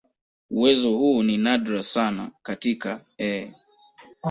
Uwezo 0.49 0.89
huu 0.97 1.23
ni 1.23 1.37
nadra 1.37 1.83
sana 1.83 2.31
katika 2.43 3.01
"E. 3.19 3.53